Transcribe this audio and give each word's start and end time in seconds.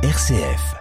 RCF. 0.00 0.76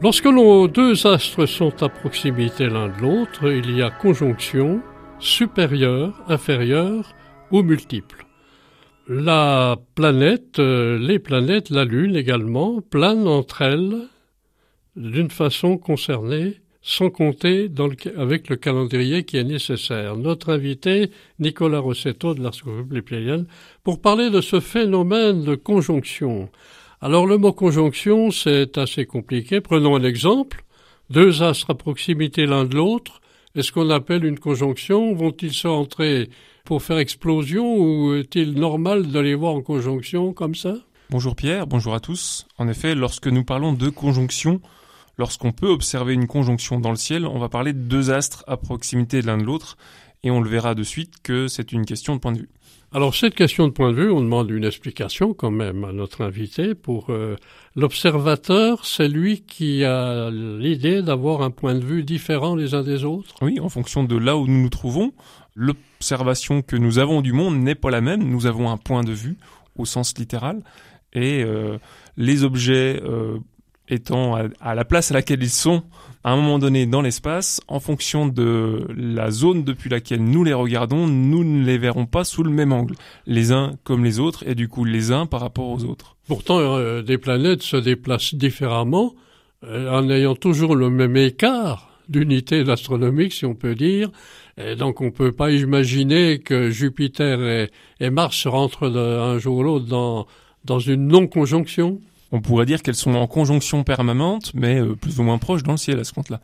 Lorsque 0.00 0.26
nos 0.26 0.66
deux 0.66 1.06
astres 1.06 1.46
sont 1.46 1.80
à 1.80 1.88
proximité 1.88 2.66
l'un 2.66 2.88
de 2.88 3.00
l'autre, 3.00 3.52
il 3.52 3.70
y 3.76 3.82
a 3.82 3.90
conjonction 3.90 4.80
supérieure, 5.20 6.12
inférieure 6.26 7.14
ou 7.52 7.62
multiple. 7.62 8.26
La 9.08 9.76
planète, 9.94 10.58
euh, 10.58 10.98
les 10.98 11.20
planètes, 11.20 11.70
la 11.70 11.84
Lune 11.84 12.16
également, 12.16 12.80
planent 12.80 13.28
entre 13.28 13.62
elles 13.62 14.08
d'une 14.96 15.30
façon 15.30 15.78
concernée, 15.78 16.56
sans 16.82 17.10
compter 17.10 17.70
avec 18.16 18.48
le 18.48 18.56
calendrier 18.56 19.24
qui 19.24 19.36
est 19.36 19.44
nécessaire. 19.44 20.16
Notre 20.16 20.52
invité, 20.52 21.10
Nicolas 21.38 21.78
Rossetto 21.78 22.34
de 22.34 22.94
Les 22.94 23.02
Pléiades, 23.02 23.46
pour 23.84 24.00
parler 24.00 24.30
de 24.30 24.40
ce 24.40 24.60
phénomène 24.60 25.44
de 25.44 25.54
conjonction. 25.54 26.50
Alors 27.00 27.26
le 27.26 27.38
mot 27.38 27.52
conjonction, 27.52 28.30
c'est 28.30 28.78
assez 28.78 29.06
compliqué. 29.06 29.60
Prenons 29.60 29.96
un 29.96 30.04
exemple. 30.04 30.64
Deux 31.10 31.42
astres 31.42 31.70
à 31.70 31.74
proximité 31.74 32.46
l'un 32.46 32.64
de 32.64 32.74
l'autre. 32.74 33.20
Est-ce 33.54 33.70
qu'on 33.70 33.90
appelle 33.90 34.24
une 34.24 34.38
conjonction? 34.38 35.14
Vont-ils 35.14 35.52
se 35.52 35.68
rentrer 35.68 36.30
pour 36.64 36.82
faire 36.82 36.98
explosion 36.98 37.76
ou 37.76 38.14
est-il 38.14 38.54
normal 38.54 39.10
de 39.10 39.18
les 39.18 39.34
voir 39.34 39.54
en 39.54 39.62
conjonction 39.62 40.32
comme 40.32 40.54
ça? 40.54 40.74
Bonjour 41.10 41.36
Pierre, 41.36 41.66
bonjour 41.66 41.92
à 41.92 42.00
tous. 42.00 42.46
En 42.56 42.68
effet, 42.68 42.94
lorsque 42.94 43.26
nous 43.26 43.44
parlons 43.44 43.74
de 43.74 43.90
conjonction, 43.90 44.60
lorsqu'on 45.18 45.52
peut 45.52 45.68
observer 45.68 46.14
une 46.14 46.26
conjonction 46.26 46.80
dans 46.80 46.90
le 46.90 46.96
ciel, 46.96 47.26
on 47.26 47.38
va 47.38 47.48
parler 47.48 47.72
de 47.72 47.80
deux 47.80 48.10
astres 48.10 48.44
à 48.46 48.56
proximité 48.56 49.22
l'un 49.22 49.38
de 49.38 49.44
l'autre 49.44 49.76
et 50.22 50.30
on 50.30 50.40
le 50.40 50.48
verra 50.48 50.74
de 50.74 50.82
suite 50.82 51.14
que 51.22 51.48
c'est 51.48 51.72
une 51.72 51.84
question 51.84 52.14
de 52.14 52.20
point 52.20 52.32
de 52.32 52.38
vue. 52.38 52.50
Alors 52.94 53.14
cette 53.14 53.34
question 53.34 53.66
de 53.66 53.72
point 53.72 53.90
de 53.90 53.96
vue, 53.96 54.10
on 54.10 54.20
demande 54.20 54.50
une 54.50 54.64
explication 54.64 55.32
quand 55.32 55.50
même 55.50 55.84
à 55.84 55.92
notre 55.92 56.20
invité. 56.20 56.74
Pour 56.74 57.06
euh, 57.08 57.36
l'observateur, 57.74 58.84
c'est 58.84 59.08
lui 59.08 59.40
qui 59.40 59.82
a 59.82 60.30
l'idée 60.30 61.00
d'avoir 61.00 61.40
un 61.40 61.50
point 61.50 61.74
de 61.74 61.84
vue 61.84 62.02
différent 62.02 62.54
les 62.54 62.74
uns 62.74 62.82
des 62.82 63.04
autres? 63.04 63.34
Oui, 63.40 63.58
en 63.60 63.70
fonction 63.70 64.04
de 64.04 64.16
là 64.16 64.36
où 64.36 64.46
nous 64.46 64.60
nous 64.60 64.68
trouvons, 64.68 65.14
l'observation 65.54 66.60
que 66.60 66.76
nous 66.76 66.98
avons 66.98 67.22
du 67.22 67.32
monde 67.32 67.56
n'est 67.56 67.74
pas 67.74 67.90
la 67.90 68.02
même. 68.02 68.22
Nous 68.22 68.44
avons 68.44 68.68
un 68.68 68.76
point 68.76 69.04
de 69.04 69.12
vue 69.12 69.38
au 69.76 69.86
sens 69.86 70.16
littéral 70.18 70.62
et 71.14 71.42
euh, 71.42 71.78
les 72.18 72.44
objets 72.44 73.00
euh, 73.02 73.38
étant 73.88 74.36
à, 74.60 74.74
la 74.74 74.84
place 74.84 75.10
à 75.10 75.14
laquelle 75.14 75.42
ils 75.42 75.50
sont 75.50 75.82
à 76.24 76.32
un 76.32 76.36
moment 76.36 76.58
donné 76.58 76.86
dans 76.86 77.02
l'espace, 77.02 77.60
en 77.66 77.80
fonction 77.80 78.26
de 78.26 78.86
la 78.96 79.30
zone 79.30 79.64
depuis 79.64 79.90
laquelle 79.90 80.22
nous 80.22 80.44
les 80.44 80.52
regardons, 80.52 81.08
nous 81.08 81.42
ne 81.42 81.64
les 81.64 81.78
verrons 81.78 82.06
pas 82.06 82.22
sous 82.22 82.44
le 82.44 82.50
même 82.50 82.72
angle, 82.72 82.94
les 83.26 83.50
uns 83.50 83.74
comme 83.82 84.04
les 84.04 84.20
autres, 84.20 84.46
et 84.46 84.54
du 84.54 84.68
coup 84.68 84.84
les 84.84 85.10
uns 85.10 85.26
par 85.26 85.40
rapport 85.40 85.68
aux 85.68 85.84
autres. 85.84 86.16
Pourtant, 86.28 86.60
euh, 86.60 87.02
des 87.02 87.18
planètes 87.18 87.62
se 87.62 87.76
déplacent 87.76 88.34
différemment, 88.34 89.14
euh, 89.64 89.90
en 89.90 90.08
ayant 90.10 90.36
toujours 90.36 90.76
le 90.76 90.90
même 90.90 91.16
écart 91.16 91.88
d'unité 92.08 92.60
astronomique, 92.68 93.32
si 93.32 93.44
on 93.44 93.54
peut 93.54 93.74
dire. 93.74 94.10
Et 94.58 94.76
donc 94.76 95.00
on 95.00 95.06
ne 95.06 95.10
peut 95.10 95.32
pas 95.32 95.50
imaginer 95.50 96.38
que 96.38 96.70
Jupiter 96.70 97.68
et, 98.00 98.10
Mars 98.10 98.46
rentrent 98.46 98.88
un 98.88 99.38
jour 99.38 99.58
ou 99.58 99.62
l'autre 99.62 99.86
dans, 99.86 100.26
dans 100.64 100.78
une 100.78 101.08
non-conjonction. 101.08 102.00
On 102.32 102.40
pourrait 102.40 102.66
dire 102.66 102.82
qu'elles 102.82 102.96
sont 102.96 103.14
en 103.14 103.26
conjonction 103.26 103.84
permanente, 103.84 104.52
mais 104.54 104.80
euh, 104.80 104.96
plus 104.96 105.20
ou 105.20 105.22
moins 105.22 105.38
proches 105.38 105.62
dans 105.62 105.72
le 105.72 105.78
ciel 105.78 106.00
à 106.00 106.04
ce 106.04 106.12
compte-là. 106.12 106.40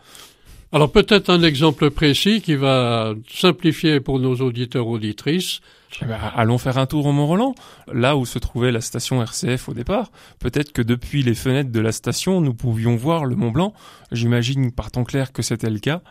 Alors 0.70 0.92
peut-être 0.92 1.30
un 1.30 1.42
exemple 1.42 1.90
précis 1.90 2.42
qui 2.42 2.54
va 2.54 3.14
simplifier 3.26 4.00
pour 4.00 4.20
nos 4.20 4.36
auditeurs 4.36 4.86
auditrices. 4.86 5.60
Eh 6.02 6.04
ben, 6.04 6.18
allons 6.36 6.58
faire 6.58 6.76
un 6.76 6.84
tour 6.84 7.06
au 7.06 7.12
Mont-Roland, 7.12 7.54
là 7.90 8.18
où 8.18 8.26
se 8.26 8.38
trouvait 8.38 8.70
la 8.70 8.82
station 8.82 9.22
RCF 9.22 9.70
au 9.70 9.74
départ. 9.74 10.10
Peut-être 10.38 10.72
que 10.72 10.82
depuis 10.82 11.22
les 11.22 11.34
fenêtres 11.34 11.72
de 11.72 11.80
la 11.80 11.92
station, 11.92 12.42
nous 12.42 12.52
pouvions 12.52 12.96
voir 12.96 13.24
le 13.24 13.34
Mont 13.34 13.50
Blanc. 13.50 13.72
J'imagine 14.12 14.70
par 14.70 14.90
temps 14.90 15.04
clair 15.04 15.32
que 15.32 15.40
c'était 15.40 15.70
le 15.70 15.78
cas. 15.78 16.02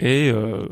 Et 0.00 0.30
euh, 0.30 0.66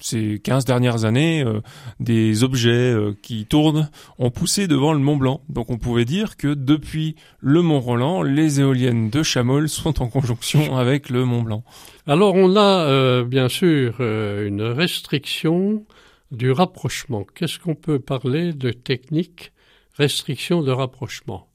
ces 0.00 0.38
15 0.38 0.64
dernières 0.64 1.04
années, 1.04 1.42
euh, 1.42 1.60
des 2.00 2.44
objets 2.44 2.70
euh, 2.70 3.14
qui 3.22 3.46
tournent 3.46 3.90
ont 4.18 4.30
poussé 4.30 4.68
devant 4.68 4.92
le 4.92 4.98
Mont 4.98 5.16
Blanc. 5.16 5.42
Donc 5.48 5.70
on 5.70 5.78
pouvait 5.78 6.04
dire 6.04 6.36
que 6.36 6.54
depuis 6.54 7.16
le 7.40 7.62
Mont 7.62 7.80
Roland, 7.80 8.22
les 8.22 8.60
éoliennes 8.60 9.10
de 9.10 9.22
Chamol 9.22 9.68
sont 9.68 10.02
en 10.02 10.08
conjonction 10.08 10.76
avec 10.76 11.10
le 11.10 11.24
Mont 11.24 11.42
Blanc. 11.42 11.64
Alors 12.06 12.34
on 12.34 12.56
a 12.56 12.86
euh, 12.86 13.24
bien 13.24 13.48
sûr 13.48 14.00
une 14.00 14.62
restriction 14.62 15.84
du 16.30 16.52
rapprochement. 16.52 17.24
Qu'est-ce 17.34 17.58
qu'on 17.58 17.74
peut 17.74 17.98
parler 17.98 18.52
de 18.52 18.70
technique 18.70 19.52
restriction 19.94 20.62
de 20.62 20.70
rapprochement? 20.70 21.48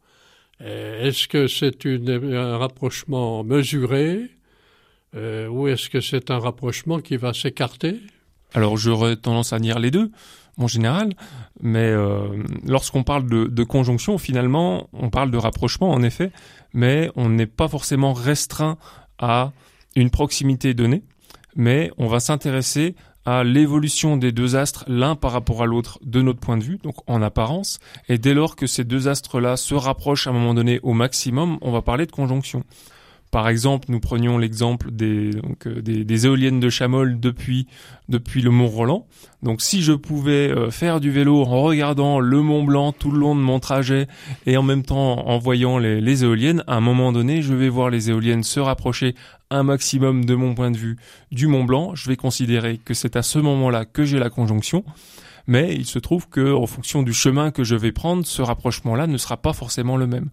Est-ce 0.59 1.27
que 1.27 1.47
c'est 1.47 1.85
un 1.85 2.57
rapprochement 2.57 3.43
mesuré 3.43 4.29
ou 5.13 5.67
est-ce 5.67 5.89
que 5.89 5.99
c'est 5.99 6.31
un 6.31 6.39
rapprochement 6.39 6.99
qui 6.99 7.17
va 7.17 7.33
s'écarter? 7.33 7.99
Alors 8.53 8.77
j'aurais 8.77 9.15
tendance 9.15 9.53
à 9.53 9.59
dire 9.59 9.79
les 9.79 9.91
deux, 9.91 10.11
en 10.57 10.67
général, 10.67 11.13
mais 11.61 11.89
euh, 11.89 12.43
lorsqu'on 12.65 13.03
parle 13.03 13.25
de, 13.27 13.63
conjonction, 13.63 14.17
finalement, 14.17 14.87
on 14.93 15.09
parle 15.09 15.31
de 15.31 15.37
rapprochement, 15.37 15.91
en 15.91 16.03
effet, 16.03 16.31
mais 16.73 17.11
on 17.15 17.29
n'est 17.29 17.47
pas 17.47 17.67
forcément 17.67 18.13
restreint 18.13 18.77
à 19.17 19.51
une 19.95 20.09
proximité 20.09 20.73
donnée, 20.73 21.03
mais 21.55 21.91
on 21.97 22.07
va 22.07 22.19
s'intéresser 22.19 22.95
à 23.25 23.43
l'évolution 23.43 24.17
des 24.17 24.31
deux 24.31 24.55
astres 24.55 24.83
l'un 24.87 25.15
par 25.15 25.31
rapport 25.31 25.63
à 25.63 25.65
l'autre 25.65 25.97
de 26.03 26.21
notre 26.21 26.39
point 26.39 26.57
de 26.57 26.63
vue, 26.63 26.77
donc 26.83 26.95
en 27.07 27.21
apparence, 27.21 27.79
et 28.09 28.17
dès 28.17 28.33
lors 28.33 28.55
que 28.55 28.67
ces 28.67 28.83
deux 28.83 29.07
astres-là 29.07 29.55
se 29.55 29.75
rapprochent 29.75 30.27
à 30.27 30.31
un 30.31 30.33
moment 30.33 30.53
donné 30.53 30.79
au 30.83 30.93
maximum, 30.93 31.57
on 31.61 31.71
va 31.71 31.81
parler 31.81 32.05
de 32.05 32.11
conjonction. 32.11 32.63
Par 33.33 33.49
exemple, 33.49 33.87
nous 33.89 33.99
prenions 33.99 34.37
l'exemple 34.37 34.91
des, 34.91 35.31
euh, 35.65 36.05
éoliennes 36.23 36.59
de 36.59 36.69
Chamol 36.69 37.19
depuis, 37.19 37.65
depuis 38.07 38.43
le 38.43 38.51
Mont 38.51 38.67
Roland. 38.67 39.07
Donc 39.41 39.63
si 39.63 39.81
je 39.81 39.93
pouvais 39.93 40.51
euh, 40.51 40.69
faire 40.69 40.99
du 40.99 41.09
vélo 41.09 41.41
en 41.41 41.63
regardant 41.63 42.19
le 42.19 42.41
Mont 42.43 42.61
Blanc 42.61 42.91
tout 42.91 43.09
le 43.09 43.17
long 43.17 43.35
de 43.35 43.41
mon 43.41 43.59
trajet 43.59 44.05
et 44.45 44.55
en 44.55 44.61
même 44.61 44.83
temps 44.83 45.27
en 45.27 45.39
voyant 45.39 45.79
les, 45.79 45.99
les 45.99 46.23
éoliennes, 46.23 46.63
à 46.67 46.75
un 46.75 46.79
moment 46.79 47.11
donné, 47.11 47.41
je 47.41 47.55
vais 47.55 47.69
voir 47.69 47.89
les 47.89 48.11
éoliennes 48.11 48.43
se 48.43 48.59
rapprocher 48.59 49.15
un 49.49 49.63
maximum 49.63 50.25
de 50.25 50.35
mon 50.35 50.53
point 50.53 50.69
de 50.69 50.77
vue 50.77 50.97
du 51.31 51.47
Mont 51.47 51.63
Blanc. 51.63 51.95
Je 51.95 52.09
vais 52.09 52.15
considérer 52.15 52.79
que 52.85 52.93
c'est 52.93 53.15
à 53.15 53.23
ce 53.23 53.39
moment-là 53.39 53.85
que 53.85 54.05
j'ai 54.05 54.19
la 54.19 54.29
conjonction 54.29 54.83
mais 55.47 55.73
il 55.75 55.85
se 55.85 55.99
trouve 55.99 56.27
que 56.29 56.53
en 56.53 56.65
fonction 56.65 57.03
du 57.03 57.13
chemin 57.13 57.51
que 57.51 57.63
je 57.63 57.75
vais 57.75 57.91
prendre, 57.91 58.25
ce 58.25 58.41
rapprochement-là 58.41 59.07
ne 59.07 59.17
sera 59.17 59.37
pas 59.37 59.53
forcément 59.53 59.97
le 59.97 60.07
même. 60.07 60.29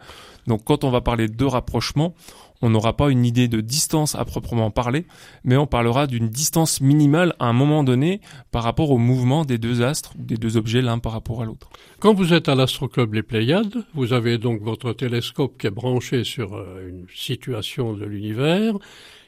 Donc 0.47 0.65
quand 0.65 0.85
on 0.85 0.91
va 0.91 1.01
parler 1.01 1.29
de 1.29 1.45
rapprochement, 1.45 2.15
on 2.63 2.71
n'aura 2.71 2.97
pas 2.97 3.11
une 3.11 3.25
idée 3.25 3.49
de 3.49 3.61
distance 3.61 4.15
à 4.15 4.25
proprement 4.25 4.71
parler, 4.71 5.07
mais 5.45 5.57
on 5.57 5.67
parlera 5.67 6.07
d'une 6.07 6.29
distance 6.29 6.81
minimale 6.81 7.35
à 7.39 7.47
un 7.47 7.53
moment 7.53 7.85
donné 7.85 8.21
par 8.51 8.63
rapport 8.63 8.91
au 8.91 8.99
mouvement 8.99 9.45
des 9.45 9.59
deux 9.59 9.83
astres, 9.83 10.13
des 10.17 10.37
deux 10.37 10.57
objets 10.57 10.83
l'un 10.83 10.99
par 10.99 11.13
rapport 11.13 11.43
à 11.43 11.45
l'autre. 11.47 11.71
Quand 12.01 12.13
vous 12.13 12.35
êtes 12.35 12.49
à 12.49 12.55
l'Astroclub 12.55 13.15
Les 13.15 13.23
Pléiades, 13.23 13.85
vous 13.95 14.13
avez 14.13 14.39
donc 14.39 14.61
votre 14.63 14.93
télescope 14.93 15.57
qui 15.59 15.67
est 15.69 15.71
branché 15.71 16.25
sur 16.25 16.55
euh, 16.55 16.89
une 16.89 17.07
situation 17.15 17.95
de 17.95 18.05
l'univers. 18.05 18.75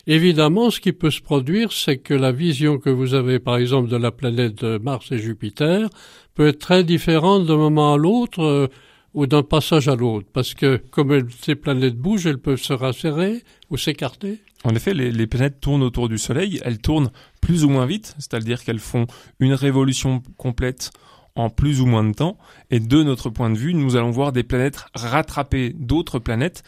Évidemment, 0.07 0.71
ce 0.71 0.81
qui 0.81 0.93
peut 0.93 1.11
se 1.11 1.21
produire, 1.21 1.73
c'est 1.73 1.99
que 1.99 2.15
la 2.15 2.33
vision 2.33 2.79
que 2.79 2.91
vous 2.91 3.15
avez, 3.15 3.39
par 3.39 3.57
exemple, 3.57 3.89
de 3.89 3.97
la 3.97 4.11
planète 4.11 4.63
Mars 4.63 5.13
et 5.13 5.19
Jupiter 5.19 5.89
peut 6.35 6.49
être 6.49 6.59
très 6.59 6.83
différente 6.83 7.47
d'un 7.47 7.57
moment 7.57 7.95
à 7.95 7.97
l'autre. 7.97 8.41
Euh, 8.43 8.67
ou 9.15 9.27
d'un 9.27 9.43
passage 9.43 9.89
à 9.89 9.97
l'autre. 9.97 10.27
Parce 10.33 10.55
que 10.55 10.77
comme 10.91 11.29
ces 11.41 11.55
planètes 11.55 11.97
bougent, 11.97 12.27
elles 12.27 12.39
peuvent 12.39 12.63
se 12.63 12.73
rasserrer 12.73 13.43
ou 13.71 13.77
s'écarter. 13.77 14.41
En 14.65 14.75
effet, 14.75 14.95
les, 14.95 15.27
planètes 15.27 15.61
tournent 15.61 15.83
autour 15.83 16.09
du 16.09 16.19
Soleil, 16.19 16.61
elles 16.65 16.79
tournent 16.79 17.11
plus 17.41 17.65
ou 17.65 17.69
moins 17.69 17.87
vite, 17.87 18.15
c'est-à-dire 18.19 18.63
qu'elles 18.63 18.79
font 18.79 19.07
une 19.41 19.55
révolution 19.55 20.23
complète 20.37 20.91
en 21.35 21.51
plus 21.51 21.81
ou 21.81 21.87
moins 21.87 22.05
de 22.05 22.13
temps, 22.13 22.37
et 22.71 22.79
de 22.79 23.03
notre 23.03 23.31
point 23.31 23.49
de 23.49 23.57
vue, 23.57 23.73
nous 23.73 23.97
allons 23.97 24.11
voir 24.11 24.33
des 24.33 24.43
planètes 24.43 24.85
rattraper 24.95 25.75
d'autres 25.75 26.19
planètes 26.19 26.63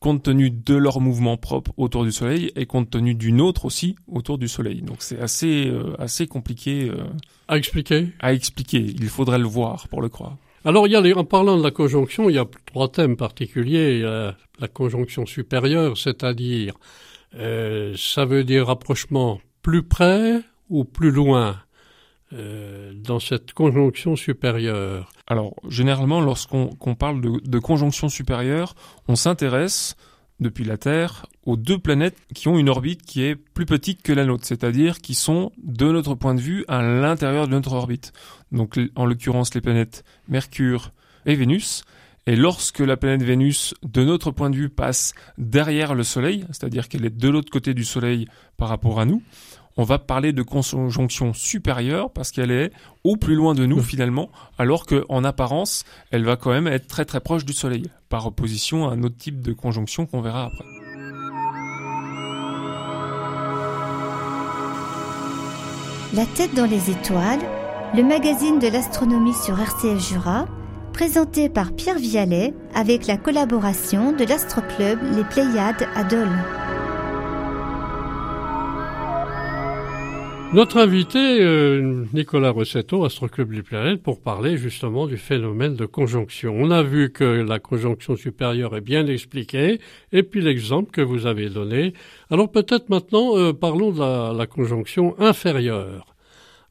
compte 0.00 0.24
tenu 0.24 0.50
de 0.50 0.74
leur 0.74 1.00
mouvement 1.00 1.36
propre 1.36 1.72
autour 1.76 2.04
du 2.04 2.12
Soleil 2.12 2.50
et 2.56 2.66
compte 2.66 2.90
tenu 2.90 3.14
d'une 3.14 3.40
autre 3.40 3.66
aussi 3.66 3.96
autour 4.08 4.38
du 4.38 4.48
Soleil. 4.48 4.82
Donc 4.82 4.96
c'est 5.00 5.20
assez 5.20 5.68
euh, 5.68 5.94
assez 5.98 6.26
compliqué 6.26 6.88
euh, 6.88 7.04
à 7.48 7.56
expliquer. 7.56 8.08
À 8.20 8.32
expliquer, 8.32 8.78
il 8.78 9.08
faudrait 9.08 9.38
le 9.38 9.46
voir 9.46 9.88
pour 9.88 10.02
le 10.02 10.08
croire. 10.08 10.36
Alors, 10.64 10.86
il 10.86 10.92
y 10.92 10.96
a 10.96 11.16
en 11.16 11.24
parlant 11.24 11.56
de 11.56 11.62
la 11.62 11.70
conjonction, 11.70 12.28
il 12.28 12.34
y 12.34 12.38
a 12.38 12.44
trois 12.66 12.88
thèmes 12.88 13.16
particuliers. 13.16 14.02
la 14.02 14.68
conjonction 14.68 15.24
supérieure, 15.24 15.96
c'est-à-dire, 15.96 16.74
euh, 17.36 17.94
ça 17.96 18.24
veut 18.24 18.44
dire 18.44 18.66
rapprochement 18.66 19.40
plus 19.62 19.82
près 19.82 20.40
ou 20.68 20.84
plus 20.84 21.10
loin 21.10 21.56
euh, 22.32 22.92
dans 22.94 23.18
cette 23.18 23.52
conjonction 23.52 24.14
supérieure. 24.14 25.12
Alors, 25.26 25.54
généralement, 25.68 26.20
lorsqu'on 26.20 26.94
parle 26.94 27.20
de, 27.20 27.40
de, 27.44 27.58
conjonction 27.58 28.08
supérieure, 28.08 28.74
on 29.08 29.16
s'intéresse 29.16 29.96
depuis 30.38 30.64
la 30.64 30.78
Terre 30.78 31.26
aux 31.44 31.56
deux 31.56 31.78
planètes 31.78 32.16
qui 32.34 32.48
ont 32.48 32.58
une 32.58 32.68
orbite 32.68 33.02
qui 33.02 33.22
est 33.24 33.34
plus 33.34 33.66
petite 33.66 34.02
que 34.02 34.12
la 34.12 34.24
nôtre, 34.24 34.44
c'est-à-dire 34.46 34.98
qui 34.98 35.14
sont, 35.14 35.50
de 35.62 35.90
notre 35.90 36.14
point 36.14 36.34
de 36.34 36.40
vue, 36.40 36.64
à 36.68 36.82
l'intérieur 36.82 37.46
de 37.46 37.52
notre 37.52 37.72
orbite. 37.72 38.12
Donc, 38.52 38.78
en 38.94 39.06
l'occurrence, 39.06 39.54
les 39.54 39.60
planètes 39.60 40.04
Mercure 40.28 40.92
et 41.26 41.34
Vénus. 41.34 41.82
Et 42.26 42.36
lorsque 42.36 42.80
la 42.80 42.96
planète 42.96 43.22
Vénus, 43.22 43.74
de 43.82 44.04
notre 44.04 44.30
point 44.30 44.50
de 44.50 44.56
vue, 44.56 44.68
passe 44.68 45.14
derrière 45.38 45.94
le 45.94 46.04
Soleil, 46.04 46.44
c'est-à-dire 46.48 46.88
qu'elle 46.88 47.04
est 47.04 47.16
de 47.16 47.28
l'autre 47.28 47.50
côté 47.50 47.74
du 47.74 47.84
Soleil 47.84 48.26
par 48.56 48.68
rapport 48.68 49.00
à 49.00 49.04
nous, 49.04 49.22
on 49.76 49.84
va 49.84 49.98
parler 49.98 50.32
de 50.32 50.42
conjonction 50.42 51.32
supérieure 51.32 52.10
parce 52.10 52.30
qu'elle 52.30 52.50
est 52.50 52.70
au 53.04 53.16
plus 53.16 53.34
loin 53.34 53.54
de 53.54 53.66
nous 53.66 53.82
finalement, 53.82 54.30
alors 54.58 54.86
qu'en 54.86 55.24
apparence, 55.24 55.84
elle 56.10 56.24
va 56.24 56.36
quand 56.36 56.50
même 56.50 56.66
être 56.66 56.86
très 56.86 57.04
très 57.04 57.20
proche 57.20 57.44
du 57.44 57.52
Soleil, 57.52 57.90
par 58.08 58.26
opposition 58.26 58.88
à 58.88 58.92
un 58.92 59.02
autre 59.02 59.16
type 59.16 59.40
de 59.40 59.52
conjonction 59.52 60.06
qu'on 60.06 60.20
verra 60.20 60.44
après. 60.44 60.64
La 66.12 66.26
tête 66.26 66.54
dans 66.54 66.66
les 66.66 66.90
étoiles, 66.90 67.40
le 67.94 68.02
magazine 68.02 68.58
de 68.58 68.66
l'astronomie 68.66 69.34
sur 69.34 69.60
RCF 69.60 70.08
Jura, 70.08 70.46
présenté 70.92 71.48
par 71.48 71.72
Pierre 71.72 71.98
Vialet 71.98 72.52
avec 72.74 73.06
la 73.06 73.16
collaboration 73.16 74.12
de 74.12 74.24
l'Astroclub 74.24 74.98
Les 75.14 75.24
Pléiades 75.24 75.86
à 75.94 76.02
Dole. 76.02 76.69
Notre 80.52 80.78
invité, 80.78 81.40
euh, 81.40 82.06
Nicolas 82.12 82.50
Rossetto, 82.50 83.04
Astroclub 83.04 83.52
Les 83.52 83.62
Planètes, 83.62 84.02
pour 84.02 84.20
parler 84.20 84.56
justement 84.56 85.06
du 85.06 85.16
phénomène 85.16 85.76
de 85.76 85.86
conjonction. 85.86 86.56
On 86.58 86.72
a 86.72 86.82
vu 86.82 87.12
que 87.12 87.24
la 87.24 87.60
conjonction 87.60 88.16
supérieure 88.16 88.76
est 88.76 88.80
bien 88.80 89.06
expliquée, 89.06 89.78
et 90.10 90.24
puis 90.24 90.40
l'exemple 90.40 90.90
que 90.90 91.02
vous 91.02 91.26
avez 91.26 91.50
donné. 91.50 91.94
Alors 92.32 92.50
peut-être 92.50 92.88
maintenant, 92.88 93.38
euh, 93.38 93.52
parlons 93.52 93.92
de 93.92 94.36
la 94.36 94.46
conjonction 94.48 95.14
inférieure. 95.20 96.16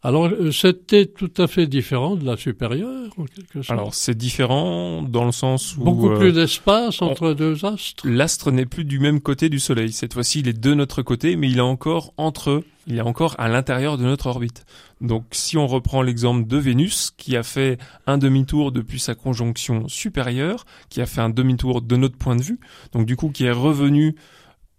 Alors, 0.01 0.27
euh, 0.27 0.51
c'était 0.51 1.05
tout 1.07 1.31
à 1.37 1.47
fait 1.47 1.67
différent 1.67 2.15
de 2.15 2.25
la 2.25 2.37
supérieure, 2.37 3.11
en 3.17 3.25
quelque 3.25 3.61
sorte. 3.61 3.71
Alors, 3.71 3.93
c'est 3.93 4.15
différent 4.15 5.01
dans 5.01 5.25
le 5.25 5.33
sens 5.33 5.75
où... 5.75 5.83
Beaucoup 5.83 6.15
plus 6.15 6.31
d'espace 6.31 7.01
entre 7.01 7.33
deux 7.33 7.65
astres. 7.65 8.07
L'astre 8.07 8.51
n'est 8.51 8.65
plus 8.65 8.85
du 8.85 8.99
même 8.99 9.19
côté 9.19 9.49
du 9.49 9.59
Soleil. 9.59 9.91
Cette 9.91 10.13
fois-ci, 10.13 10.39
il 10.39 10.47
est 10.47 10.57
de 10.57 10.73
notre 10.73 11.01
côté, 11.01 11.35
mais 11.35 11.49
il 11.49 11.57
est 11.57 11.61
encore 11.61 12.13
entre 12.15 12.49
eux. 12.51 12.63
Il 12.87 12.97
est 12.97 13.01
encore 13.01 13.35
à 13.39 13.49
l'intérieur 13.49 13.97
de 13.97 14.03
notre 14.03 14.27
orbite. 14.27 14.65
Donc, 15.01 15.25
si 15.31 15.57
on 15.57 15.67
reprend 15.67 16.01
l'exemple 16.01 16.47
de 16.47 16.57
Vénus, 16.57 17.11
qui 17.17 17.35
a 17.35 17.43
fait 17.43 17.77
un 18.07 18.17
demi-tour 18.17 18.71
depuis 18.71 18.99
sa 18.99 19.15
conjonction 19.15 19.89
supérieure, 19.89 20.65
qui 20.89 21.01
a 21.01 21.05
fait 21.05 21.21
un 21.21 21.29
demi-tour 21.29 21.81
de 21.81 21.95
notre 21.97 22.17
point 22.17 22.37
de 22.37 22.41
vue, 22.41 22.59
donc 22.93 23.05
du 23.05 23.17
coup, 23.17 23.29
qui 23.29 23.43
est 23.43 23.51
revenu 23.51 24.15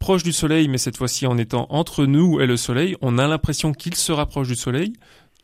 proche 0.00 0.24
du 0.24 0.32
Soleil, 0.32 0.66
mais 0.66 0.78
cette 0.78 0.96
fois-ci 0.96 1.26
en 1.28 1.38
étant 1.38 1.66
entre 1.68 2.06
nous 2.06 2.40
et 2.40 2.46
le 2.46 2.56
Soleil, 2.56 2.96
on 3.02 3.18
a 3.18 3.28
l'impression 3.28 3.72
qu'il 3.72 3.94
se 3.94 4.10
rapproche 4.10 4.48
du 4.48 4.56
Soleil, 4.56 4.94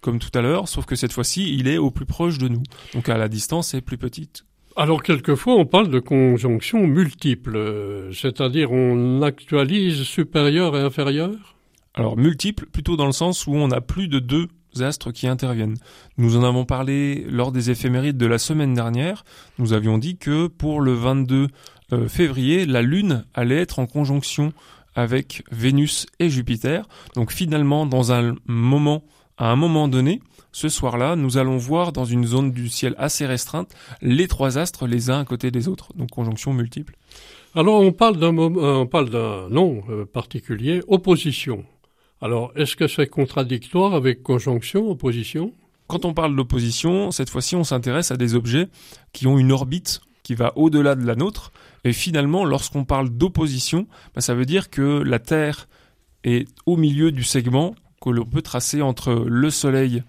comme 0.00 0.19
tout 0.19 0.37
à 0.37 0.41
l'heure, 0.41 0.67
sauf 0.67 0.87
que 0.87 0.97
cette 0.97 1.12
fois-ci, 1.12 1.55
il 1.55 1.69
est 1.69 1.79
au 1.79 1.93
plus 1.93 2.06
proche 2.06 2.38
de 2.38 2.49
nous. 2.49 2.62
Donc 2.94 3.08
à 3.08 3.19
la 3.19 3.29
distance 3.29 3.75
est 3.75 3.82
plus 3.82 3.99
petite. 3.99 4.44
Alors 4.75 5.03
quelquefois 5.03 5.55
on 5.55 5.67
parle 5.67 5.88
de 5.88 6.00
conjonction 6.00 6.87
multiple, 6.87 8.11
c'est-à-dire 8.12 8.73
on 8.73 9.23
actualise 9.23 10.03
supérieur 10.03 10.76
et 10.76 10.81
inférieur? 10.81 11.56
Alors 11.94 12.17
multiple 12.17 12.67
plutôt 12.67 12.97
dans 12.97 13.06
le 13.06 13.12
sens 13.12 13.47
où 13.47 13.55
on 13.55 13.70
a 13.70 13.81
plus 13.81 14.08
de 14.08 14.19
deux 14.19 14.49
astres 14.82 15.12
qui 15.12 15.26
interviennent. 15.26 15.76
Nous 16.19 16.37
en 16.37 16.44
avons 16.44 16.64
parlé 16.64 17.26
lors 17.28 17.52
des 17.52 17.70
éphémérides 17.70 18.17
de 18.17 18.26
la 18.26 18.38
semaine 18.38 18.75
dernière. 18.75 19.25
Nous 19.58 19.73
avions 19.73 19.99
dit 19.99 20.17
que 20.17 20.46
pour 20.46 20.81
le 20.81 20.94
22 20.94 21.49
euh, 21.93 22.08
février, 22.08 22.67
la 22.67 22.82
Lune 22.82 23.25
allait 23.34 23.61
être 23.61 23.78
en 23.78 23.87
conjonction 23.87 24.52
avec 24.94 25.44
Vénus 25.52 26.06
et 26.19 26.31
Jupiter. 26.31 26.88
Donc 27.14 27.32
finalement, 27.32 27.87
dans 27.87 28.12
un 28.12 28.34
moment, 28.46 29.05
à 29.37 29.50
un 29.50 29.56
moment 29.56 29.87
donné, 29.87 30.20
ce 30.52 30.70
soir-là, 30.70 31.17
nous 31.17 31.37
allons 31.37 31.58
voir 31.58 31.93
dans 31.93 32.06
une 32.06 32.26
zone 32.26 32.50
du 32.50 32.70
ciel 32.70 32.94
assez 32.96 33.26
restreinte 33.26 33.75
les 34.00 34.26
trois 34.26 34.56
astres 34.56 34.87
les 34.87 35.11
uns 35.11 35.20
à 35.20 35.25
côté 35.26 35.50
des 35.50 35.69
autres, 35.69 35.93
donc 35.94 36.11
conjonction 36.11 36.55
multiple. 36.55 36.96
Alors 37.55 37.81
on 37.81 37.93
parle 37.93 38.17
d'un 38.17 38.37
euh, 38.37 38.75
on 38.81 38.87
parle 38.87 39.11
d'un 39.11 39.49
nom 39.50 39.82
euh, 39.90 40.06
particulier, 40.06 40.82
opposition. 40.88 41.64
Alors 42.23 42.53
est-ce 42.57 42.77
que 42.77 42.89
c'est 42.89 43.07
contradictoire 43.07 43.95
avec 43.95 44.23
conjonction, 44.23 44.91
opposition? 44.91 45.53
Quand 45.87 46.05
on 46.05 46.15
parle 46.15 46.35
d'opposition, 46.35 47.11
cette 47.11 47.31
fois-ci 47.31 47.57
on 47.57 47.65
s'intéresse 47.65 48.11
à 48.11 48.17
des 48.17 48.35
objets 48.35 48.69
qui 49.13 49.27
ont 49.27 49.39
une 49.39 49.53
orbite 49.53 50.01
qui 50.23 50.35
va 50.35 50.53
au-delà 50.57 50.97
de 50.97 51.07
la 51.07 51.15
nôtre. 51.15 51.53
Et 51.85 51.93
finalement, 51.93 52.45
lorsqu'on 52.45 52.85
parle 52.85 53.11
d'opposition, 53.11 53.87
bah, 54.13 54.21
ça 54.21 54.35
veut 54.35 54.45
dire 54.45 54.71
que 54.71 54.83
la 54.83 55.21
Terre 55.21 55.69
est 56.25 56.49
au 56.67 56.77
milieu 56.77 57.13
du 57.13 57.23
segment 57.23 57.77
que 58.03 58.11
l'on 58.11 58.25
peut 58.25 58.43
tracer 58.43 58.83
entre 58.83 59.13
le 59.15 59.51
Soleil 59.51 60.03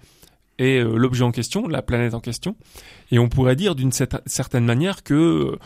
et 0.58 0.80
euh, 0.80 0.98
l'objet 0.98 1.24
en 1.24 1.32
question, 1.32 1.68
la 1.68 1.84
planète 1.84 2.16
en 2.16 2.20
question. 2.20 2.56
Et 3.12 3.20
on 3.20 3.30
pourrait 3.30 3.56
dire 3.56 3.76
d'une 3.76 3.92
certaine 3.92 4.66
manière 4.66 5.04
que 5.04 5.14
euh, 5.14 5.60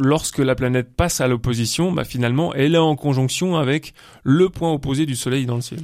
lorsque 0.00 0.38
la 0.38 0.54
planète 0.54 0.94
passe 0.96 1.20
à 1.20 1.28
l'opposition, 1.28 1.92
bah, 1.92 2.04
finalement, 2.04 2.52
elle 2.54 2.74
est 2.74 2.78
en 2.78 2.96
conjonction 2.96 3.56
avec 3.56 3.94
le 4.24 4.48
point 4.48 4.72
opposé 4.72 5.06
du 5.06 5.14
Soleil 5.14 5.46
dans 5.46 5.56
le 5.56 5.60
ciel. 5.60 5.80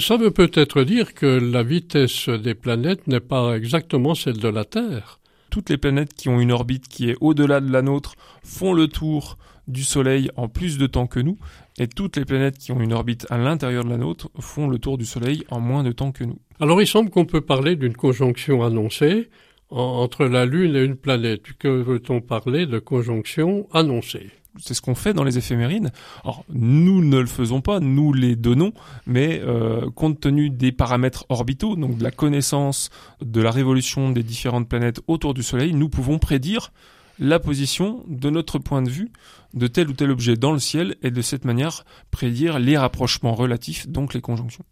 Ça 0.00 0.16
veut 0.16 0.30
peut-être 0.32 0.82
dire 0.82 1.14
que 1.14 1.26
la 1.26 1.62
vitesse 1.62 2.28
des 2.28 2.54
planètes 2.54 3.06
n'est 3.06 3.20
pas 3.20 3.56
exactement 3.56 4.14
celle 4.14 4.38
de 4.38 4.48
la 4.48 4.64
Terre 4.64 5.18
toutes 5.50 5.70
les 5.70 5.78
planètes 5.78 6.14
qui 6.14 6.28
ont 6.28 6.40
une 6.40 6.52
orbite 6.52 6.88
qui 6.88 7.10
est 7.10 7.16
au-delà 7.20 7.60
de 7.60 7.70
la 7.70 7.82
nôtre 7.82 8.14
font 8.44 8.72
le 8.72 8.88
tour 8.88 9.38
du 9.66 9.82
Soleil 9.82 10.30
en 10.36 10.48
plus 10.48 10.78
de 10.78 10.86
temps 10.86 11.06
que 11.06 11.20
nous, 11.20 11.36
et 11.78 11.88
toutes 11.88 12.16
les 12.16 12.24
planètes 12.24 12.58
qui 12.58 12.72
ont 12.72 12.80
une 12.80 12.92
orbite 12.92 13.26
à 13.30 13.38
l'intérieur 13.38 13.84
de 13.84 13.90
la 13.90 13.98
nôtre 13.98 14.30
font 14.40 14.68
le 14.68 14.78
tour 14.78 14.98
du 14.98 15.04
Soleil 15.04 15.44
en 15.50 15.60
moins 15.60 15.82
de 15.82 15.92
temps 15.92 16.10
que 16.10 16.24
nous. 16.24 16.38
Alors 16.60 16.80
il 16.80 16.86
semble 16.86 17.10
qu'on 17.10 17.26
peut 17.26 17.40
parler 17.40 17.76
d'une 17.76 17.94
conjonction 17.94 18.62
annoncée 18.62 19.28
entre 19.70 20.24
la 20.24 20.46
Lune 20.46 20.76
et 20.76 20.84
une 20.84 20.96
planète. 20.96 21.42
Que 21.58 21.68
veut-on 21.68 22.20
parler 22.20 22.66
de 22.66 22.78
conjonction 22.78 23.66
annoncée? 23.72 24.30
C'est 24.60 24.74
ce 24.74 24.80
qu'on 24.80 24.94
fait 24.94 25.12
dans 25.12 25.24
les 25.24 25.38
éphémérides. 25.38 25.90
Alors 26.24 26.44
nous 26.48 27.04
ne 27.04 27.18
le 27.18 27.26
faisons 27.26 27.60
pas, 27.60 27.78
nous 27.80 28.12
les 28.12 28.34
donnons, 28.34 28.72
mais 29.06 29.40
euh, 29.44 29.88
compte 29.90 30.20
tenu 30.20 30.50
des 30.50 30.72
paramètres 30.72 31.26
orbitaux, 31.28 31.76
donc 31.76 31.98
de 31.98 32.02
la 32.02 32.10
connaissance 32.10 32.90
de 33.20 33.40
la 33.40 33.50
révolution 33.50 34.10
des 34.10 34.22
différentes 34.22 34.68
planètes 34.68 35.00
autour 35.06 35.34
du 35.34 35.42
Soleil, 35.42 35.74
nous 35.74 35.88
pouvons 35.88 36.18
prédire 36.18 36.72
la 37.18 37.38
position 37.38 38.04
de 38.08 38.30
notre 38.30 38.58
point 38.58 38.82
de 38.82 38.90
vue 38.90 39.10
de 39.54 39.66
tel 39.66 39.88
ou 39.88 39.92
tel 39.92 40.10
objet 40.10 40.36
dans 40.36 40.52
le 40.52 40.58
ciel 40.58 40.96
et 41.02 41.10
de 41.10 41.22
cette 41.22 41.44
manière 41.44 41.84
prédire 42.10 42.58
les 42.58 42.76
rapprochements 42.76 43.34
relatifs, 43.34 43.88
donc 43.88 44.14
les 44.14 44.20
conjonctions. 44.20 44.64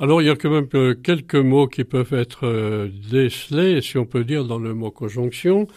Alors 0.00 0.22
il 0.22 0.26
y 0.26 0.30
a 0.30 0.36
quand 0.36 0.50
même 0.50 0.68
euh, 0.74 0.94
quelques 0.94 1.36
mots 1.36 1.68
qui 1.68 1.84
peuvent 1.84 2.14
être 2.14 2.46
euh, 2.46 2.88
décelés, 3.10 3.80
si 3.82 3.98
on 3.98 4.06
peut 4.06 4.24
dire, 4.24 4.44
dans 4.44 4.58
le 4.58 4.74
mot 4.74 4.90
conjonction. 4.90 5.68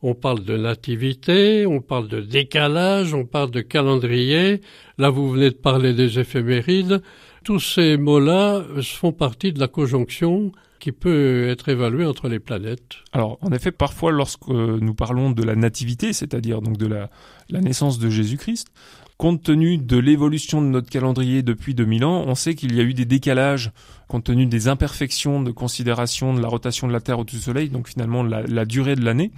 On 0.00 0.14
parle 0.14 0.44
de 0.44 0.56
nativité, 0.56 1.66
on 1.66 1.80
parle 1.80 2.08
de 2.08 2.20
décalage, 2.20 3.14
on 3.14 3.24
parle 3.24 3.50
de 3.50 3.62
calendrier. 3.62 4.60
Là, 4.98 5.08
vous 5.08 5.30
venez 5.30 5.50
de 5.50 5.54
parler 5.54 5.94
des 5.94 6.18
éphémérides. 6.18 7.02
Tous 7.42 7.58
ces 7.58 7.96
mots-là 7.96 8.64
font 8.82 9.12
partie 9.12 9.52
de 9.52 9.60
la 9.60 9.68
conjonction 9.68 10.52
qui 10.84 10.92
peut 10.92 11.48
être 11.48 11.70
évaluée 11.70 12.04
entre 12.04 12.28
les 12.28 12.38
planètes. 12.38 12.96
Alors, 13.14 13.38
en 13.40 13.52
effet, 13.52 13.72
parfois, 13.72 14.12
lorsque 14.12 14.46
nous 14.48 14.92
parlons 14.92 15.30
de 15.30 15.42
la 15.42 15.56
nativité, 15.56 16.12
c'est-à-dire 16.12 16.60
donc 16.60 16.76
de 16.76 16.86
la, 16.86 17.08
la 17.48 17.62
naissance 17.62 17.98
de 17.98 18.10
Jésus-Christ, 18.10 18.68
compte 19.16 19.42
tenu 19.42 19.78
de 19.78 19.96
l'évolution 19.96 20.60
de 20.60 20.66
notre 20.66 20.90
calendrier 20.90 21.42
depuis 21.42 21.72
2000 21.74 22.04
ans, 22.04 22.24
on 22.26 22.34
sait 22.34 22.54
qu'il 22.54 22.74
y 22.74 22.80
a 22.80 22.82
eu 22.82 22.92
des 22.92 23.06
décalages 23.06 23.72
compte 24.08 24.24
tenu 24.24 24.44
des 24.44 24.68
imperfections 24.68 25.42
de 25.42 25.52
considération 25.52 26.34
de 26.34 26.42
la 26.42 26.48
rotation 26.48 26.86
de 26.86 26.92
la 26.92 27.00
Terre 27.00 27.18
autour 27.18 27.38
du 27.38 27.42
Soleil, 27.42 27.70
donc 27.70 27.88
finalement 27.88 28.22
la, 28.22 28.42
la 28.42 28.66
durée 28.66 28.94
de 28.94 29.06
l'année 29.06 29.32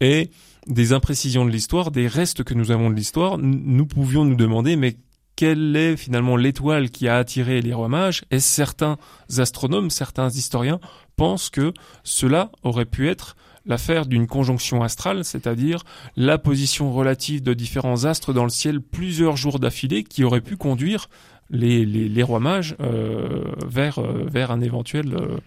et 0.00 0.30
des 0.66 0.92
imprécisions 0.92 1.44
de 1.44 1.50
l'histoire, 1.50 1.92
des 1.92 2.08
restes 2.08 2.42
que 2.42 2.54
nous 2.54 2.72
avons 2.72 2.90
de 2.90 2.96
l'histoire, 2.96 3.38
nous 3.38 3.86
pouvions 3.86 4.24
nous 4.24 4.34
demander 4.34 4.74
mais 4.74 4.96
quelle 5.40 5.74
est 5.74 5.96
finalement 5.96 6.36
l'étoile 6.36 6.90
qui 6.90 7.08
a 7.08 7.16
attiré 7.16 7.62
les 7.62 7.72
rois 7.72 7.88
mages 7.88 8.26
Et 8.30 8.40
certains 8.40 8.98
astronomes, 9.38 9.88
certains 9.88 10.28
historiens 10.28 10.80
pensent 11.16 11.48
que 11.48 11.72
cela 12.04 12.52
aurait 12.62 12.84
pu 12.84 13.08
être 13.08 13.36
l'affaire 13.64 14.04
d'une 14.04 14.26
conjonction 14.26 14.82
astrale, 14.82 15.24
c'est-à-dire 15.24 15.82
la 16.14 16.36
position 16.36 16.92
relative 16.92 17.42
de 17.42 17.54
différents 17.54 18.04
astres 18.04 18.34
dans 18.34 18.44
le 18.44 18.50
ciel 18.50 18.82
plusieurs 18.82 19.38
jours 19.38 19.58
d'affilée 19.58 20.04
qui 20.04 20.24
aurait 20.24 20.42
pu 20.42 20.58
conduire 20.58 21.08
les, 21.48 22.22
rois 22.22 22.40
mages 22.40 22.76
euh, 22.82 23.44
vers, 23.66 23.98
euh, 23.98 24.26
vers 24.30 24.50
un 24.50 24.60
éventuel 24.60 25.14
euh, 25.14 25.38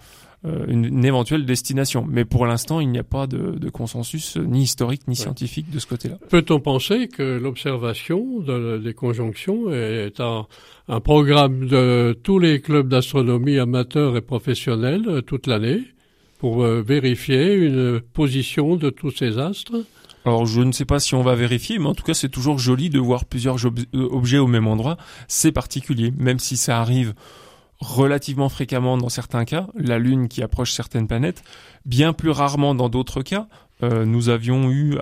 euh, 0.45 0.65
une, 0.67 1.05
éventuelle 1.05 1.45
destination. 1.45 2.05
Mais 2.09 2.25
pour 2.25 2.45
l'instant, 2.45 2.81
il 2.81 2.89
n'y 2.89 2.99
a 2.99 3.03
pas 3.03 3.27
de, 3.27 3.51
de, 3.57 3.69
consensus 3.69 4.35
ni 4.35 4.63
historique 4.63 5.07
ni 5.07 5.15
scientifique 5.15 5.69
de 5.69 5.79
ce 5.79 5.87
côté-là. 5.87 6.17
Peut-on 6.29 6.59
penser 6.59 7.07
que 7.07 7.37
l'observation 7.37 8.39
de, 8.41 8.77
des 8.77 8.93
conjonctions 8.93 9.71
est 9.71 10.19
un, 10.19 10.45
un, 10.89 10.99
programme 10.99 11.67
de 11.67 12.17
tous 12.23 12.39
les 12.39 12.59
clubs 12.59 12.89
d'astronomie 12.89 13.57
amateurs 13.57 14.17
et 14.17 14.21
professionnels 14.21 15.05
euh, 15.07 15.21
toute 15.21 15.47
l'année 15.47 15.81
pour 16.39 16.63
euh, 16.63 16.81
vérifier 16.81 17.53
une 17.53 18.01
position 18.01 18.75
de 18.75 18.89
tous 18.89 19.11
ces 19.11 19.39
astres? 19.39 19.85
Alors 20.25 20.45
je 20.45 20.61
ne 20.61 20.73
sais 20.73 20.83
pas 20.83 20.99
si 20.99 21.15
on 21.15 21.21
va 21.21 21.35
vérifier, 21.35 21.79
mais 21.79 21.87
en 21.87 21.95
tout 21.95 22.03
cas 22.03 22.13
c'est 22.13 22.27
toujours 22.27 22.59
joli 22.59 22.89
de 22.89 22.99
voir 22.99 23.23
plusieurs 23.23 23.57
objets 23.93 24.39
au 24.39 24.47
même 24.47 24.67
endroit. 24.67 24.97
C'est 25.29 25.53
particulier, 25.53 26.11
même 26.17 26.39
si 26.39 26.57
ça 26.57 26.81
arrive 26.81 27.13
relativement 27.83 28.49
fréquemment 28.49 28.97
dans 28.97 29.09
certains 29.09 29.45
cas, 29.45 29.67
la 29.75 29.99
Lune 29.99 30.27
qui 30.27 30.41
approche 30.41 30.71
certaines 30.71 31.07
planètes, 31.07 31.43
bien 31.85 32.13
plus 32.13 32.31
rarement 32.31 32.73
dans 32.73 32.89
d'autres 32.89 33.21
cas. 33.21 33.47
Euh, 33.83 34.05
nous 34.05 34.29
avions 34.29 34.71
eu 34.71 34.97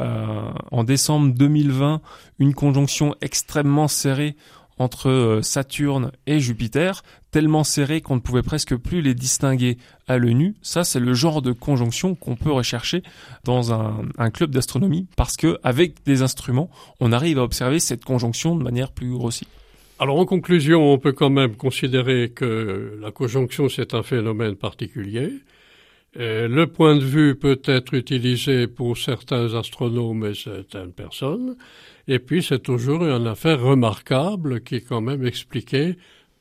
en 0.71 0.83
décembre 0.83 1.33
2020 1.33 2.01
une 2.39 2.53
conjonction 2.53 3.15
extrêmement 3.21 3.87
serrée 3.87 4.35
entre 4.81 5.09
euh, 5.09 5.41
Saturne 5.41 6.11
et 6.25 6.39
Jupiter, 6.39 7.03
tellement 7.29 7.63
serrée 7.63 8.01
qu'on 8.01 8.15
ne 8.15 8.19
pouvait 8.19 8.41
presque 8.41 8.75
plus 8.75 9.01
les 9.01 9.13
distinguer 9.13 9.77
à 10.07 10.17
l'œil 10.17 10.35
nu. 10.35 10.55
Ça, 10.61 10.83
c'est 10.83 10.99
le 10.99 11.13
genre 11.13 11.41
de 11.41 11.51
conjonction 11.51 12.15
qu'on 12.15 12.35
peut 12.35 12.51
rechercher 12.51 13.03
dans 13.43 13.73
un, 13.73 14.01
un 14.17 14.31
club 14.31 14.51
d'astronomie 14.51 15.07
parce 15.15 15.37
que 15.37 15.59
avec 15.63 16.03
des 16.05 16.23
instruments, 16.23 16.69
on 16.99 17.11
arrive 17.11 17.39
à 17.39 17.43
observer 17.43 17.79
cette 17.79 18.03
conjonction 18.03 18.55
de 18.55 18.63
manière 18.63 18.91
plus 18.91 19.11
grossie. 19.11 19.47
Alors 20.01 20.17
en 20.17 20.25
conclusion, 20.25 20.91
on 20.91 20.97
peut 20.97 21.11
quand 21.11 21.29
même 21.29 21.55
considérer 21.55 22.31
que 22.31 22.97
la 22.99 23.11
conjonction 23.11 23.69
c'est 23.69 23.93
un 23.93 24.01
phénomène 24.01 24.55
particulier. 24.55 25.29
Euh, 26.17 26.47
le 26.47 26.65
point 26.65 26.95
de 26.95 27.03
vue 27.05 27.35
peut 27.35 27.61
être 27.65 27.93
utilisé 27.93 28.65
pour 28.65 28.97
certains 28.97 29.53
astronomes 29.53 30.25
et 30.25 30.33
certaines 30.33 30.91
personnes, 30.91 31.55
et 32.07 32.17
puis 32.17 32.41
c'est 32.41 32.63
toujours 32.63 33.05
une 33.05 33.27
affaire 33.27 33.61
remarquable 33.61 34.61
qui 34.61 34.77
est 34.77 34.81
quand 34.81 35.01
même 35.01 35.23
expliquée 35.23 35.97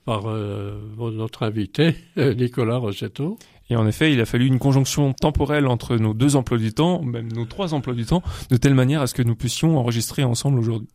par 0.07 0.23
euh, 0.27 0.81
notre 1.13 1.43
invité, 1.43 1.97
Nicolas 2.17 2.79
Rossetto. 2.79 3.39
Et 3.69 3.77
en 3.77 3.87
effet, 3.87 4.11
il 4.11 4.23
a 4.23 4.25
fallu 4.25 4.47
une 4.47 4.59
conjonction 4.59 5.13
temporelle 5.13 5.67
entre 5.67 5.99
nos 5.99 6.15
deux 6.15 6.35
emplois 6.35 6.57
du 6.57 6.73
temps, 6.73 7.03
même 7.03 7.31
nos 7.31 7.45
trois 7.45 7.75
emplois 7.75 7.93
du 7.93 8.07
temps, 8.07 8.23
de 8.51 8.57
telle 8.57 8.75
manière 8.75 9.03
à 9.03 9.07
ce 9.07 9.13
que 9.13 9.23
nous 9.23 9.37
puissions 9.37 9.77
enregistrer 9.77 10.25
ensemble 10.25 10.59
aujourd'hui. 10.59 10.89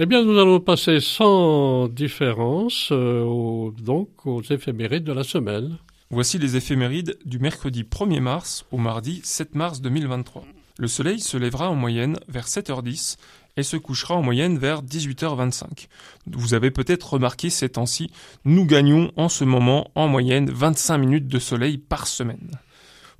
Eh 0.00 0.06
bien, 0.06 0.24
nous 0.24 0.38
allons 0.38 0.60
passer 0.60 1.00
sans 1.00 1.88
différence 1.88 2.90
euh, 2.92 3.72
donc 3.82 4.26
aux 4.26 4.42
éphémérides 4.42 5.02
de 5.02 5.12
la 5.12 5.24
semaine. 5.24 5.76
Voici 6.10 6.38
les 6.38 6.54
éphémérides 6.54 7.18
du 7.24 7.40
mercredi 7.40 7.82
1er 7.82 8.20
mars 8.20 8.64
au 8.70 8.76
mardi 8.76 9.20
7 9.24 9.56
mars 9.56 9.80
2023. 9.80 10.44
Le 10.78 10.86
soleil 10.86 11.18
se 11.18 11.36
lèvera 11.36 11.68
en 11.68 11.74
moyenne 11.74 12.16
vers 12.28 12.46
7h10 12.46 13.16
et 13.56 13.64
se 13.64 13.76
couchera 13.76 14.14
en 14.14 14.22
moyenne 14.22 14.56
vers 14.56 14.84
18h25. 14.84 15.88
Vous 16.28 16.54
avez 16.54 16.70
peut-être 16.70 17.14
remarqué 17.14 17.50
ces 17.50 17.70
temps-ci, 17.70 18.12
nous 18.44 18.66
gagnons 18.66 19.10
en 19.16 19.28
ce 19.28 19.42
moment 19.42 19.90
en 19.96 20.06
moyenne 20.06 20.48
25 20.48 20.96
minutes 20.98 21.26
de 21.26 21.40
soleil 21.40 21.76
par 21.76 22.06
semaine. 22.06 22.52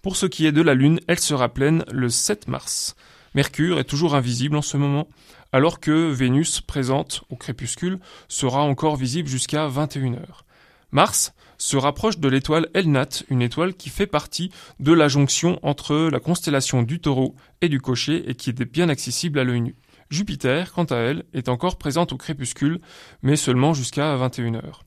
Pour 0.01 0.15
ce 0.15 0.27
qui 0.27 0.47
est 0.47 0.53
de 0.53 0.63
la 0.63 0.75
Lune, 0.75 1.01
elle 1.09 1.19
sera 1.19 1.49
pleine 1.49 1.85
le 1.91 2.09
7 2.09 2.47
mars. 2.47 2.95
Mercure 3.35 3.79
est 3.79 3.85
toujours 3.85 4.15
invisible 4.15 4.57
en 4.57 4.63
ce 4.63 4.77
moment, 4.77 5.09
alors 5.53 5.81
que 5.81 6.11
Vénus, 6.11 6.61
présente 6.61 7.25
au 7.31 7.37
crépuscule, 7.37 7.99
sera 8.29 8.63
encore 8.63 8.97
visible 8.97 9.29
jusqu'à 9.29 9.69
21h. 9.69 10.25
Mars 10.91 11.35
se 11.59 11.77
rapproche 11.77 12.19
de 12.19 12.29
l'étoile 12.29 12.69
Elnat, 12.73 13.09
une 13.31 13.43
étoile 13.43 13.75
qui 13.75 13.91
fait 13.91 14.07
partie 14.07 14.51
de 14.81 14.93
la 14.93 15.09
jonction 15.09 15.59
entre 15.63 16.09
la 16.11 16.21
constellation 16.21 16.83
du 16.83 17.01
taureau 17.01 17.35
et 17.61 17.69
du 17.69 17.81
cocher 17.81 18.31
et 18.31 18.35
qui 18.35 18.51
est 18.51 18.65
bien 18.65 18.89
accessible 18.89 19.39
à 19.39 19.45
l'œil 19.45 19.61
nu. 19.61 19.77
Jupiter, 20.11 20.73
quant 20.73 20.85
à 20.85 20.97
elle, 20.97 21.25
est 21.35 21.49
encore 21.49 21.77
présente 21.77 22.13
au 22.13 22.17
crépuscule, 22.17 22.81
mais 23.23 23.37
seulement 23.37 23.75
jusqu'à 23.75 24.17
21h. 24.17 24.83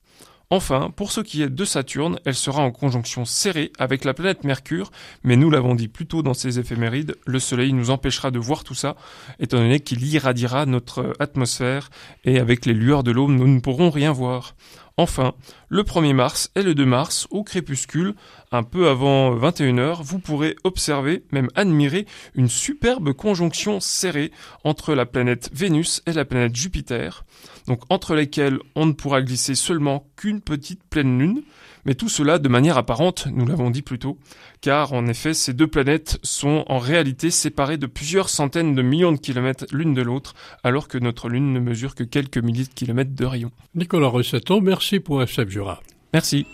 Enfin, 0.54 0.92
pour 0.94 1.14
ce 1.14 1.22
qui 1.22 1.42
est 1.42 1.50
de 1.50 1.64
Saturne, 1.64 2.20
elle 2.26 2.36
sera 2.36 2.62
en 2.62 2.72
conjonction 2.72 3.24
serrée 3.24 3.72
avec 3.80 4.04
la 4.04 4.14
planète 4.14 4.44
Mercure, 4.44 4.92
mais 5.24 5.38
nous 5.38 5.50
l'avons 5.50 5.76
dit 5.76 5.88
plus 5.88 6.08
tôt 6.08 6.24
dans 6.24 6.34
ces 6.34 6.60
éphémérides, 6.60 7.16
le 7.26 7.40
Soleil 7.40 7.72
nous 7.72 7.90
empêchera 7.90 8.32
de 8.32 8.40
voir 8.40 8.66
tout 8.66 8.74
ça, 8.74 8.98
étant 9.40 9.60
donné 9.60 9.80
qu'il 9.80 10.06
irradiera 10.06 10.66
notre 10.66 11.14
atmosphère, 11.20 11.90
et 12.26 12.38
avec 12.38 12.66
les 12.66 12.74
lueurs 12.74 13.04
de 13.04 13.12
l'aube, 13.12 13.32
nous 13.32 13.48
ne 13.48 13.62
pourrons 13.62 13.90
rien 13.90 14.12
voir. 14.12 14.56
Enfin, 15.02 15.34
le 15.68 15.82
1er 15.82 16.14
mars 16.14 16.52
et 16.56 16.62
le 16.62 16.76
2 16.76 16.86
mars, 16.86 17.28
au 17.32 17.44
crépuscule, 17.44 18.14
un 18.52 18.62
peu 18.62 18.88
avant 18.88 19.36
21h, 19.36 20.04
vous 20.04 20.20
pourrez 20.20 20.56
observer, 20.64 21.24
même 21.32 21.50
admirer, 21.56 22.06
une 22.36 22.50
superbe 22.50 23.12
conjonction 23.12 23.80
serrée 23.80 24.32
entre 24.64 24.94
la 24.94 25.08
planète 25.08 25.50
Vénus 25.54 26.04
et 26.06 26.14
la 26.14 26.24
planète 26.24 26.56
Jupiter, 26.56 27.26
donc 27.66 27.82
entre 27.90 28.14
lesquelles 28.14 28.60
on 28.76 28.86
ne 28.86 28.92
pourra 28.92 29.24
glisser 29.24 29.56
seulement 29.56 30.06
qu'une 30.18 30.40
petite 30.40 30.84
pleine 30.84 31.18
lune, 31.18 31.42
mais 31.86 31.96
tout 31.96 32.10
cela 32.10 32.40
de 32.40 32.50
manière 32.50 32.78
apparente, 32.78 33.28
nous 33.32 33.46
l'avons 33.46 33.70
dit 33.70 33.82
plus 33.82 34.00
tôt, 34.00 34.18
car 34.62 34.94
en 34.94 35.08
effet 35.08 35.34
ces 35.34 35.54
deux 35.54 35.68
planètes 35.68 36.20
sont 36.24 36.66
en 36.68 36.80
réalité 36.80 37.32
séparées 37.32 37.78
de 37.78 37.88
plusieurs 37.88 38.30
centaines 38.30 38.76
de 38.76 38.82
millions 38.82 39.12
de 39.12 39.20
kilomètres 39.20 39.66
l'une 39.72 39.94
de 39.94 40.02
l'autre, 40.02 40.34
alors 40.64 40.88
que 40.88 40.98
notre 40.98 41.30
Lune 41.30 41.54
ne 41.54 41.60
mesure 41.60 41.96
que 41.96 42.04
quelques 42.04 42.38
milliers 42.38 42.66
de 42.66 42.74
kilomètres 42.74 43.16
de 43.16 43.26
rayon. 43.26 43.52
Nicolas 43.76 44.08
Rossetto, 44.08 44.62
merci 44.62 45.00
pour 45.00 45.22
SF 45.22 45.50
Jura. 45.50 45.82
Merci. 46.14 46.46